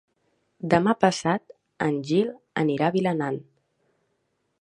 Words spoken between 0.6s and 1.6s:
Demà passat